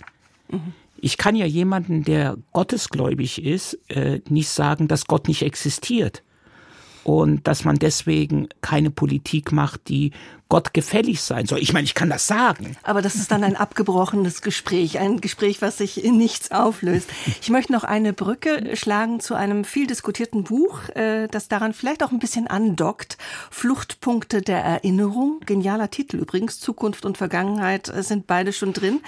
[0.48, 0.72] Mhm.
[0.96, 6.22] Ich kann ja jemanden, der gottesgläubig ist, äh, nicht sagen, dass Gott nicht existiert
[7.04, 10.10] und dass man deswegen keine Politik macht, die
[10.50, 11.59] Gott gefällig sein soll.
[11.59, 12.76] Ich meine, ich kann das sagen.
[12.83, 17.09] Aber das ist dann ein abgebrochenes Gespräch, ein Gespräch, was sich in nichts auflöst.
[17.40, 22.04] Ich möchte noch eine Brücke schlagen zu einem viel diskutierten Buch, äh, das daran vielleicht
[22.04, 23.16] auch ein bisschen andockt.
[23.50, 25.40] Fluchtpunkte der Erinnerung.
[25.44, 26.61] Genialer Titel übrigens.
[26.61, 29.00] Zukunft und Vergangenheit äh, sind beide schon drin.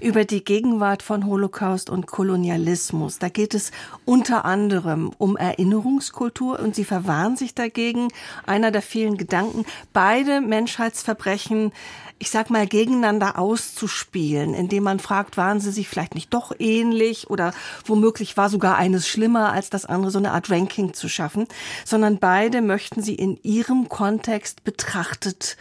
[0.00, 3.18] Über die Gegenwart von Holocaust und Kolonialismus.
[3.18, 3.72] Da geht es
[4.04, 8.08] unter anderem um Erinnerungskultur und sie verwahren sich dagegen.
[8.46, 9.64] Einer der vielen Gedanken.
[9.92, 11.72] Beide Menschheits Menschheitsverbrechen,
[12.18, 17.30] ich sag mal, gegeneinander auszuspielen, indem man fragt, waren sie sich vielleicht nicht doch ähnlich
[17.30, 17.52] oder
[17.86, 21.46] womöglich war sogar eines schlimmer als das andere, so eine Art Ranking zu schaffen,
[21.84, 25.56] sondern beide möchten sie in ihrem Kontext betrachtet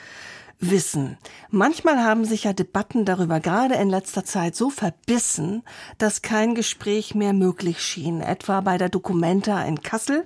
[0.59, 1.17] wissen.
[1.49, 5.63] Manchmal haben sich ja Debatten darüber gerade in letzter Zeit so verbissen,
[5.97, 10.25] dass kein Gespräch mehr möglich schien, etwa bei der Documenta in Kassel,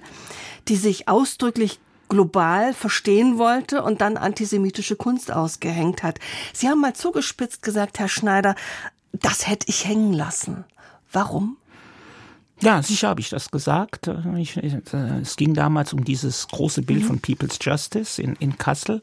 [0.67, 6.19] die sich ausdrücklich global verstehen wollte und dann antisemitische Kunst ausgehängt hat.
[6.53, 8.55] Sie haben mal zugespitzt gesagt, Herr Schneider,
[9.11, 10.65] das hätte ich hängen lassen.
[11.11, 11.57] Warum?
[12.61, 14.09] Ja, sicher habe ich das gesagt.
[14.37, 17.07] Ich, es ging damals um dieses große Bild mhm.
[17.07, 19.01] von People's Justice in, in Kassel,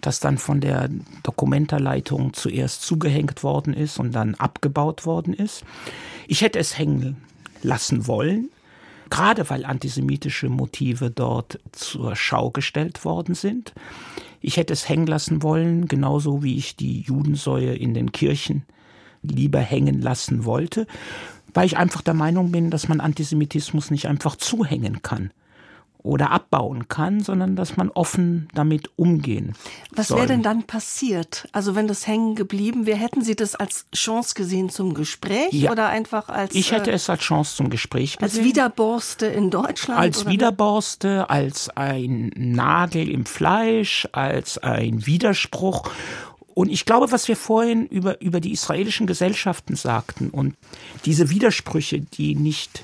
[0.00, 0.88] das dann von der
[1.24, 5.64] Dokumentarleitung zuerst zugehängt worden ist und dann abgebaut worden ist.
[6.28, 7.16] Ich hätte es hängen
[7.62, 8.50] lassen wollen,
[9.10, 13.74] gerade weil antisemitische Motive dort zur Schau gestellt worden sind.
[14.40, 18.64] Ich hätte es hängen lassen wollen, genauso wie ich die Judensäue in den Kirchen
[19.22, 20.86] lieber hängen lassen wollte,
[21.52, 25.32] weil ich einfach der Meinung bin, dass man Antisemitismus nicht einfach zuhängen kann
[26.08, 29.52] oder abbauen kann, sondern dass man offen damit umgehen
[29.94, 31.48] Was wäre denn dann passiert?
[31.52, 35.70] Also wenn das hängen geblieben wäre, hätten Sie das als Chance gesehen zum Gespräch ja.
[35.70, 38.38] oder einfach als Ich hätte äh, es als Chance zum Gespräch gesehen.
[38.38, 45.90] Als Widerborste in Deutschland als Widerborste, als ein Nagel im Fleisch, als ein Widerspruch
[46.54, 50.56] und ich glaube, was wir vorhin über, über die israelischen Gesellschaften sagten und
[51.04, 52.82] diese Widersprüche, die nicht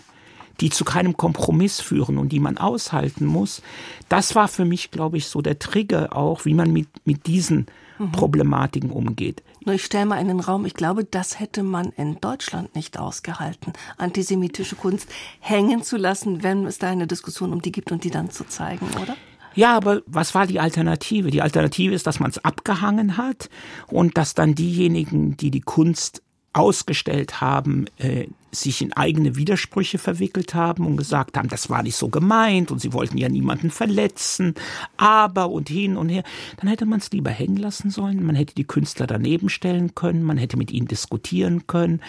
[0.61, 3.63] die zu keinem Kompromiss führen und die man aushalten muss.
[4.09, 7.67] Das war für mich, glaube ich, so der Trigger auch, wie man mit, mit diesen
[7.99, 8.13] mhm.
[8.13, 9.43] Problematiken umgeht.
[9.65, 12.99] Nur ich stelle mal in den Raum, ich glaube, das hätte man in Deutschland nicht
[12.99, 15.09] ausgehalten, antisemitische Kunst
[15.41, 18.45] hängen zu lassen, wenn es da eine Diskussion um die gibt und die dann zu
[18.45, 19.17] zeigen, oder?
[19.55, 21.31] Ja, aber was war die Alternative?
[21.31, 23.49] Die Alternative ist, dass man es abgehangen hat
[23.87, 30.55] und dass dann diejenigen, die die Kunst ausgestellt haben, äh, sich in eigene Widersprüche verwickelt
[30.55, 34.55] haben und gesagt haben, das war nicht so gemeint und sie wollten ja niemanden verletzen,
[34.97, 36.25] aber und hin und her,
[36.59, 40.23] dann hätte man es lieber hängen lassen sollen, man hätte die Künstler daneben stellen können,
[40.23, 42.01] man hätte mit ihnen diskutieren können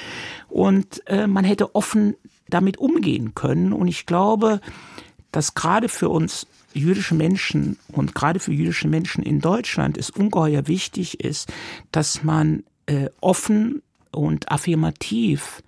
[0.50, 2.16] und äh, man hätte offen
[2.50, 3.74] damit umgehen können.
[3.74, 4.62] Und ich glaube,
[5.32, 10.68] dass gerade für uns jüdische Menschen und gerade für jüdische Menschen in Deutschland es ungeheuer
[10.68, 11.52] wichtig ist,
[11.92, 13.82] dass man äh, offen
[14.12, 15.64] und affirmativ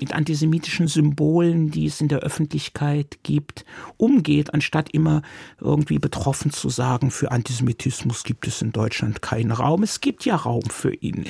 [0.00, 3.64] mit antisemitischen Symbolen, die es in der Öffentlichkeit gibt,
[3.98, 5.22] umgeht, anstatt immer
[5.60, 9.82] irgendwie betroffen zu sagen, für Antisemitismus gibt es in Deutschland keinen Raum.
[9.82, 11.26] Es gibt ja Raum für ihn.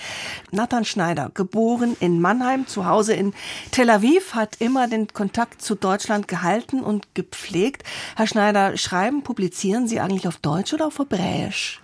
[0.52, 3.34] Nathan Schneider, geboren in Mannheim, zu Hause in
[3.72, 7.82] Tel Aviv, hat immer den Kontakt zu Deutschland gehalten und gepflegt.
[8.16, 11.80] Herr Schneider, schreiben, publizieren Sie eigentlich auf Deutsch oder auf Hebräisch?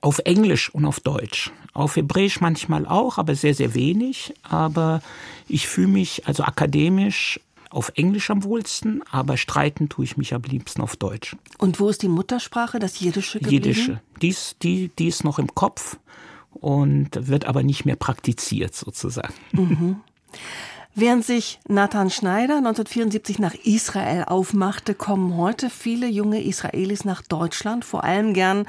[0.00, 1.52] Auf Englisch und auf Deutsch.
[1.72, 4.34] Auf Hebräisch manchmal auch, aber sehr, sehr wenig.
[4.42, 5.02] Aber
[5.48, 10.42] ich fühle mich also akademisch auf Englisch am wohlsten, aber streiten tue ich mich am
[10.42, 11.36] liebsten auf Deutsch.
[11.58, 13.64] Und wo ist die Muttersprache, das Jiddische geblieben?
[13.66, 14.00] Jiddische.
[14.20, 15.96] Die ist, die, die ist noch im Kopf
[16.52, 19.34] und wird aber nicht mehr praktiziert sozusagen.
[19.52, 20.00] Mhm.
[20.96, 27.84] Während sich Nathan Schneider 1974 nach Israel aufmachte, kommen heute viele junge Israelis nach Deutschland,
[27.84, 28.66] vor allem gern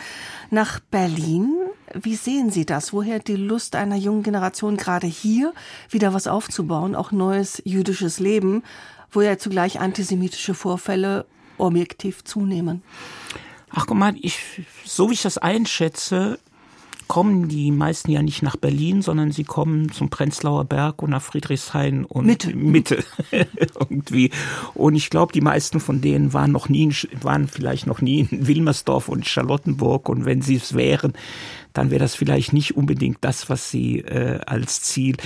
[0.51, 1.55] nach Berlin.
[1.95, 2.93] Wie sehen Sie das?
[2.93, 5.51] Woher die Lust einer jungen Generation, gerade hier
[5.89, 8.63] wieder was aufzubauen, auch neues jüdisches Leben,
[9.11, 11.25] wo ja zugleich antisemitische Vorfälle
[11.57, 12.83] objektiv zunehmen?
[13.71, 14.39] Ach guck mal, ich,
[14.85, 16.37] so wie ich das einschätze,
[17.11, 21.21] kommen die meisten ja nicht nach Berlin, sondern sie kommen zum Prenzlauer Berg und nach
[21.21, 23.03] Friedrichshain und Mitte, Mitte
[23.89, 24.31] irgendwie.
[24.75, 26.89] Und ich glaube, die meisten von denen waren noch nie,
[27.21, 30.07] waren vielleicht noch nie in Wilmersdorf und Charlottenburg.
[30.07, 31.11] Und wenn sie es wären,
[31.73, 35.17] dann wäre das vielleicht nicht unbedingt das, was sie äh, als Ziel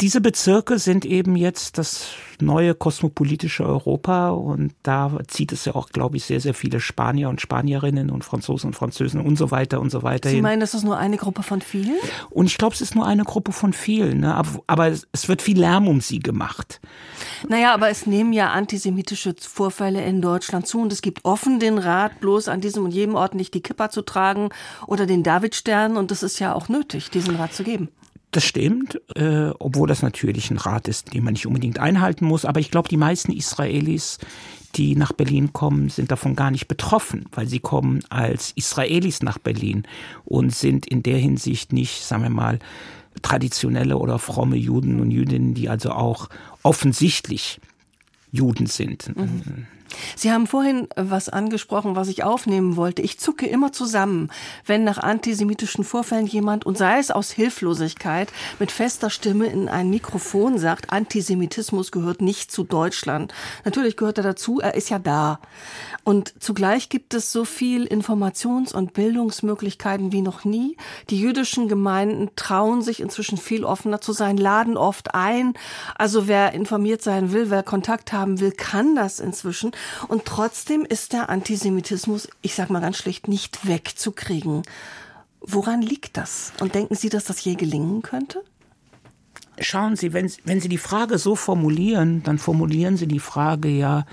[0.00, 2.08] diese Bezirke sind eben jetzt das
[2.40, 7.28] neue kosmopolitische Europa und da zieht es ja auch, glaube ich, sehr, sehr viele Spanier
[7.28, 10.30] und Spanierinnen und Franzosen und Französen und so weiter und so weiter.
[10.30, 11.96] Sie meinen, das ist nur eine Gruppe von vielen?
[12.30, 14.34] Und ich glaube, es ist nur eine Gruppe von vielen, ne?
[14.34, 16.80] aber, aber es wird viel Lärm um sie gemacht.
[17.48, 21.78] Naja, aber es nehmen ja antisemitische Vorfälle in Deutschland zu und es gibt offen den
[21.78, 24.48] Rat, bloß an diesem und jedem Ort nicht die Kippa zu tragen
[24.88, 27.90] oder den Davidstern und das ist ja auch nötig, diesen Rat zu geben.
[28.34, 32.44] Das stimmt, äh, obwohl das natürlich ein Rat ist, den man nicht unbedingt einhalten muss.
[32.44, 34.18] Aber ich glaube, die meisten Israelis,
[34.74, 39.38] die nach Berlin kommen, sind davon gar nicht betroffen, weil sie kommen als Israelis nach
[39.38, 39.84] Berlin
[40.24, 42.58] und sind in der Hinsicht nicht, sagen wir mal,
[43.22, 46.28] traditionelle oder fromme Juden und Jüdinnen, die also auch
[46.64, 47.60] offensichtlich
[48.32, 49.16] Juden sind.
[49.16, 49.68] Mhm.
[50.16, 53.02] Sie haben vorhin was angesprochen, was ich aufnehmen wollte.
[53.02, 54.30] Ich zucke immer zusammen,
[54.66, 59.90] wenn nach antisemitischen Vorfällen jemand, und sei es aus Hilflosigkeit, mit fester Stimme in ein
[59.90, 63.32] Mikrofon sagt, Antisemitismus gehört nicht zu Deutschland.
[63.64, 65.40] Natürlich gehört er dazu, er ist ja da.
[66.04, 70.76] Und zugleich gibt es so viel Informations- und Bildungsmöglichkeiten wie noch nie.
[71.08, 75.54] Die jüdischen Gemeinden trauen sich inzwischen viel offener zu sein, laden oft ein.
[75.96, 79.72] Also wer informiert sein will, wer Kontakt haben will, kann das inzwischen.
[80.08, 84.62] Und trotzdem ist der Antisemitismus, ich sag mal ganz schlicht, nicht wegzukriegen.
[85.40, 86.52] Woran liegt das?
[86.60, 88.42] Und denken Sie, dass das je gelingen könnte?
[89.58, 94.04] Schauen Sie, wenn, wenn Sie die Frage so formulieren, dann formulieren Sie die Frage ja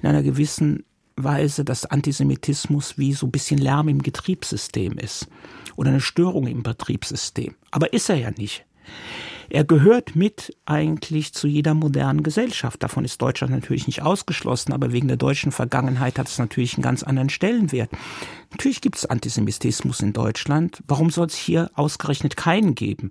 [0.00, 0.84] in einer gewissen
[1.16, 5.28] Weise, dass Antisemitismus wie so ein bisschen Lärm im Betriebssystem ist
[5.76, 7.54] oder eine Störung im Betriebssystem.
[7.70, 8.64] Aber ist er ja nicht.
[9.52, 12.80] Er gehört mit eigentlich zu jeder modernen Gesellschaft.
[12.84, 16.84] Davon ist Deutschland natürlich nicht ausgeschlossen, aber wegen der deutschen Vergangenheit hat es natürlich einen
[16.84, 17.90] ganz anderen Stellenwert.
[18.52, 20.82] Natürlich gibt es Antisemitismus in Deutschland.
[20.86, 23.10] Warum soll es hier ausgerechnet keinen geben?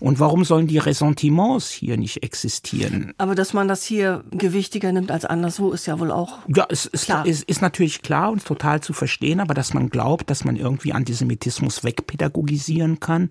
[0.00, 3.12] Und warum sollen die Ressentiments hier nicht existieren?
[3.18, 6.38] Aber dass man das hier gewichtiger nimmt als anderswo, ist ja wohl auch.
[6.48, 7.26] Ja, es ist, klar.
[7.26, 10.92] ist, ist natürlich klar und total zu verstehen, aber dass man glaubt, dass man irgendwie
[10.92, 13.30] Antisemitismus wegpädagogisieren kann,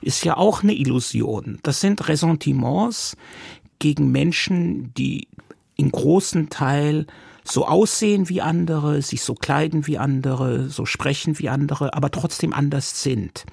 [0.00, 1.58] ist ja auch eine Illusion.
[1.62, 3.16] Das sind Ressentiments
[3.78, 5.28] gegen Menschen, die
[5.76, 7.06] in großen Teil
[7.44, 12.52] so aussehen wie andere, sich so kleiden wie andere, so sprechen wie andere, aber trotzdem
[12.52, 13.44] anders sind.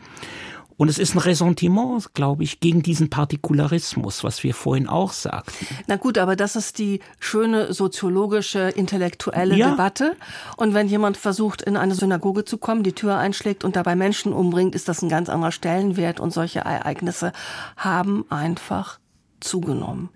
[0.78, 5.68] Und es ist ein Ressentiment, glaube ich, gegen diesen Partikularismus, was wir vorhin auch sagten.
[5.88, 9.72] Na gut, aber das ist die schöne soziologische, intellektuelle ja.
[9.72, 10.16] Debatte.
[10.58, 14.34] Und wenn jemand versucht, in eine Synagoge zu kommen, die Tür einschlägt und dabei Menschen
[14.34, 16.20] umbringt, ist das ein ganz anderer Stellenwert.
[16.20, 17.34] Und solche Ereignisse
[17.78, 19.00] haben einfach
[19.40, 20.10] zugenommen.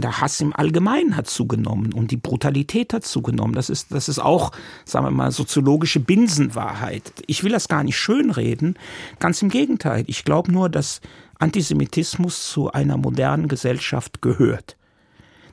[0.00, 3.54] Der Hass im Allgemeinen hat zugenommen und die Brutalität hat zugenommen.
[3.54, 4.52] Das ist, das ist auch,
[4.84, 7.12] sagen wir mal, soziologische Binsenwahrheit.
[7.26, 8.78] Ich will das gar nicht schönreden.
[9.18, 10.04] Ganz im Gegenteil.
[10.06, 11.00] Ich glaube nur, dass
[11.38, 14.76] Antisemitismus zu einer modernen Gesellschaft gehört.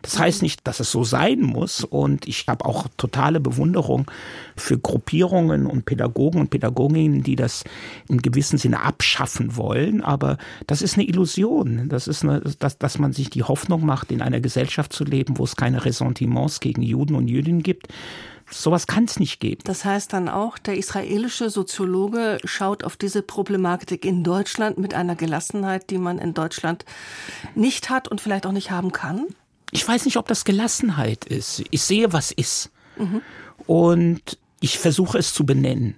[0.07, 1.83] Das heißt nicht, dass es so sein muss.
[1.83, 4.09] Und ich habe auch totale Bewunderung
[4.55, 7.65] für Gruppierungen und Pädagogen und Pädagoginnen, die das
[8.07, 10.01] in gewissem Sinne abschaffen wollen.
[10.01, 11.89] Aber das ist eine Illusion.
[11.89, 15.37] Das ist eine, dass, dass man sich die Hoffnung macht, in einer Gesellschaft zu leben,
[15.37, 17.89] wo es keine Ressentiments gegen Juden und Jüdinnen gibt.
[18.49, 19.59] Sowas kann es nicht geben.
[19.65, 25.17] Das heißt dann auch, der israelische Soziologe schaut auf diese Problematik in Deutschland mit einer
[25.17, 26.85] Gelassenheit, die man in Deutschland
[27.55, 29.25] nicht hat und vielleicht auch nicht haben kann?
[29.71, 31.63] Ich weiß nicht, ob das Gelassenheit ist.
[31.71, 32.71] Ich sehe, was ist.
[32.97, 33.21] Mhm.
[33.65, 35.95] Und ich versuche es zu benennen.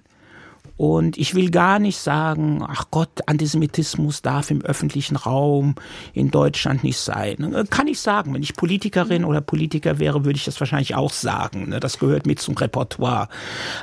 [0.76, 5.74] Und ich will gar nicht sagen, ach Gott, Antisemitismus darf im öffentlichen Raum
[6.14, 7.66] in Deutschland nicht sein.
[7.68, 11.68] Kann ich sagen, wenn ich Politikerin oder Politiker wäre, würde ich das wahrscheinlich auch sagen.
[11.68, 11.80] Ne?
[11.80, 13.28] Das gehört mit zum Repertoire.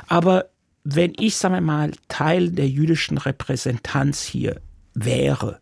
[0.08, 0.46] Aber
[0.82, 4.60] wenn ich, sagen wir mal, Teil der jüdischen Repräsentanz hier
[4.94, 5.60] wäre,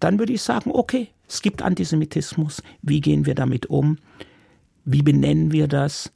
[0.00, 2.62] dann würde ich sagen, okay, es gibt Antisemitismus.
[2.82, 3.98] Wie gehen wir damit um?
[4.84, 6.12] Wie benennen wir das?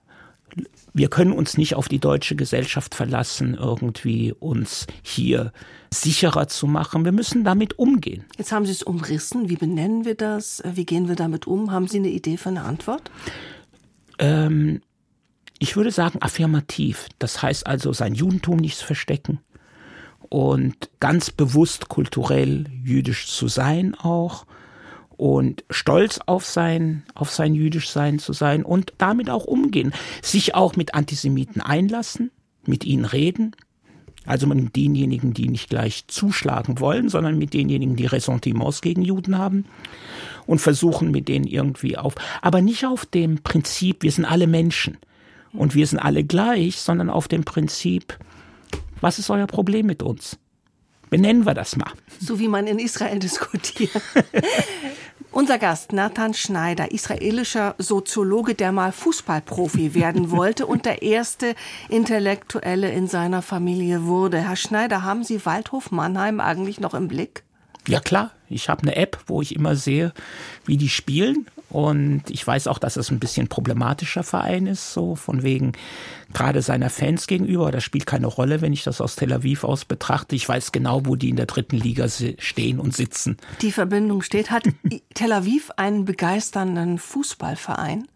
[0.94, 5.52] Wir können uns nicht auf die deutsche Gesellschaft verlassen, irgendwie uns hier
[5.90, 7.04] sicherer zu machen.
[7.04, 8.24] Wir müssen damit umgehen.
[8.36, 9.48] Jetzt haben Sie es umrissen.
[9.48, 10.62] Wie benennen wir das?
[10.74, 11.70] Wie gehen wir damit um?
[11.70, 13.10] Haben Sie eine Idee für eine Antwort?
[14.18, 14.82] Ähm,
[15.58, 17.08] ich würde sagen affirmativ.
[17.18, 19.40] Das heißt also, sein Judentum nicht verstecken
[20.28, 24.46] und ganz bewusst kulturell jüdisch zu sein auch
[25.22, 29.94] und stolz auf sein, auf sein jüdisch sein zu sein und damit auch umgehen.
[30.20, 32.32] Sich auch mit Antisemiten einlassen,
[32.66, 33.54] mit ihnen reden.
[34.26, 39.38] Also mit denjenigen, die nicht gleich zuschlagen wollen, sondern mit denjenigen, die Ressentiments gegen Juden
[39.38, 39.64] haben
[40.46, 44.96] und versuchen mit denen irgendwie auf, aber nicht auf dem Prinzip, wir sind alle Menschen
[45.52, 48.18] und wir sind alle gleich, sondern auf dem Prinzip,
[49.00, 50.38] was ist euer Problem mit uns?
[51.12, 51.92] Benennen wir das mal.
[52.20, 53.90] So wie man in Israel diskutiert.
[55.30, 61.54] Unser Gast Nathan Schneider, israelischer Soziologe, der mal Fußballprofi werden wollte und der erste
[61.90, 64.38] Intellektuelle in seiner Familie wurde.
[64.38, 67.44] Herr Schneider, haben Sie Waldhof Mannheim eigentlich noch im Blick?
[67.88, 70.12] Ja klar, ich habe eine App, wo ich immer sehe,
[70.66, 71.46] wie die spielen.
[71.72, 75.72] Und ich weiß auch, dass es ein bisschen problematischer Verein ist, so von wegen
[76.34, 77.70] gerade seiner Fans gegenüber.
[77.70, 80.36] Das spielt keine Rolle, wenn ich das aus Tel Aviv aus betrachte.
[80.36, 83.38] Ich weiß genau, wo die in der dritten Liga stehen und sitzen.
[83.62, 84.50] Die Verbindung steht.
[84.50, 84.64] Hat
[85.14, 88.06] Tel Aviv einen begeisternden Fußballverein?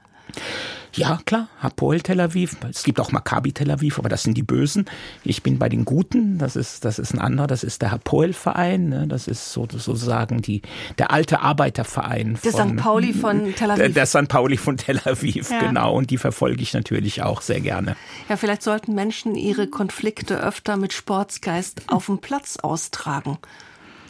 [0.97, 2.57] Ja, klar, Hapoel Tel Aviv.
[2.71, 4.87] Es gibt auch Maccabi Tel Aviv, aber das sind die Bösen.
[5.25, 6.39] Ich bin bei den Guten.
[6.39, 7.47] Das ist, das ist ein anderer.
[7.47, 8.89] Das ist der Hapoel Verein.
[8.89, 9.07] Ne?
[9.07, 10.63] Das ist sozusagen die,
[10.97, 12.39] der alte Arbeiterverein.
[12.43, 12.77] Der St.
[12.77, 13.79] Pauli von Tel Aviv.
[13.79, 14.29] Der, der St.
[14.29, 15.61] Pauli von Tel Aviv, ja.
[15.61, 15.95] genau.
[15.95, 17.95] Und die verfolge ich natürlich auch sehr gerne.
[18.31, 23.37] Ja, vielleicht sollten Menschen ihre Konflikte öfter mit Sportsgeist auf dem Platz austragen.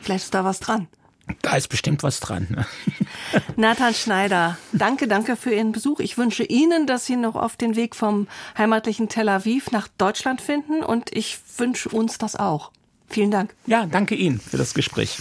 [0.02, 0.86] Vielleicht ist da was dran.
[1.42, 2.46] Da ist bestimmt was dran.
[2.50, 2.66] Ne?
[3.56, 6.00] Nathan Schneider, danke, danke für Ihren Besuch.
[6.00, 10.40] Ich wünsche Ihnen, dass Sie noch auf den Weg vom heimatlichen Tel Aviv nach Deutschland
[10.40, 12.70] finden und ich wünsche uns das auch.
[13.08, 13.54] Vielen Dank.
[13.66, 15.18] Ja, danke Ihnen für das Gespräch.